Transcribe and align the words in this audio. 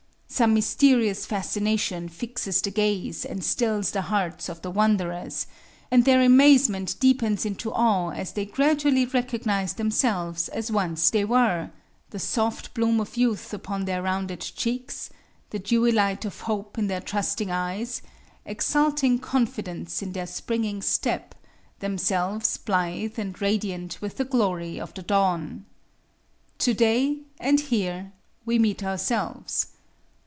Some 0.33 0.53
mysterious 0.53 1.25
fascination 1.25 2.07
fixes 2.07 2.61
the 2.61 2.71
gaze 2.71 3.25
and 3.25 3.43
stills 3.43 3.91
the 3.91 4.03
hearts 4.03 4.47
of 4.47 4.61
the 4.61 4.71
wanderers, 4.71 5.45
and 5.91 6.05
their 6.05 6.21
amazement 6.21 6.95
deepens 7.01 7.45
into 7.45 7.71
awe 7.73 8.11
as 8.11 8.31
they 8.31 8.45
gradually 8.45 9.05
recognize 9.05 9.73
themselves 9.73 10.47
as 10.47 10.71
once 10.71 11.09
they 11.09 11.25
were; 11.25 11.71
the 12.11 12.17
soft 12.17 12.73
bloom 12.73 13.01
of 13.01 13.17
youth 13.17 13.53
upon 13.53 13.83
their 13.83 14.01
rounded 14.01 14.39
cheeks, 14.39 15.09
the 15.49 15.59
dewy 15.59 15.91
light 15.91 16.23
of 16.23 16.39
hope 16.39 16.77
in 16.77 16.87
their 16.87 17.01
trusting 17.01 17.51
eyes, 17.51 18.01
exulting 18.45 19.19
confidence 19.19 20.01
in 20.01 20.13
their 20.13 20.25
springing 20.25 20.81
step, 20.81 21.35
themselves 21.79 22.55
blithe 22.55 23.19
and 23.19 23.41
radiant 23.41 23.97
with 24.01 24.15
the 24.15 24.25
glory 24.25 24.79
of 24.79 24.93
the 24.93 25.03
dawn. 25.03 25.65
Today, 26.57 27.17
and 27.37 27.59
here, 27.59 28.13
we 28.45 28.57
meet 28.57 28.81
ourselves. 28.81 29.67